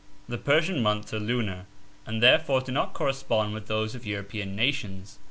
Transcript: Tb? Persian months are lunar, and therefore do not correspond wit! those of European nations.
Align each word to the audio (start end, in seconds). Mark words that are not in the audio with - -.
Tb? 0.27 0.43
Persian 0.43 0.81
months 0.81 1.13
are 1.13 1.19
lunar, 1.19 1.67
and 2.07 2.23
therefore 2.23 2.61
do 2.61 2.71
not 2.71 2.93
correspond 2.93 3.53
wit! 3.53 3.67
those 3.67 3.93
of 3.93 4.03
European 4.03 4.55
nations. 4.55 5.19